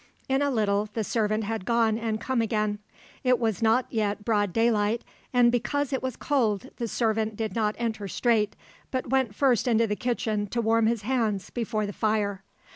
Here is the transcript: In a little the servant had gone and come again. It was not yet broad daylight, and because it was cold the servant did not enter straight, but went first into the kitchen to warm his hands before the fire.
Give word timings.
In 0.27 0.41
a 0.41 0.49
little 0.49 0.89
the 0.95 1.03
servant 1.03 1.43
had 1.43 1.63
gone 1.63 1.95
and 1.99 2.19
come 2.19 2.41
again. 2.41 2.79
It 3.23 3.37
was 3.37 3.61
not 3.61 3.85
yet 3.91 4.25
broad 4.25 4.51
daylight, 4.51 5.03
and 5.31 5.51
because 5.51 5.93
it 5.93 6.01
was 6.01 6.15
cold 6.17 6.71
the 6.77 6.87
servant 6.87 7.35
did 7.35 7.53
not 7.53 7.75
enter 7.77 8.07
straight, 8.07 8.55
but 8.89 9.11
went 9.11 9.35
first 9.35 9.67
into 9.67 9.85
the 9.85 9.95
kitchen 9.95 10.47
to 10.47 10.59
warm 10.59 10.87
his 10.87 11.03
hands 11.03 11.51
before 11.51 11.85
the 11.85 11.93
fire. 11.93 12.43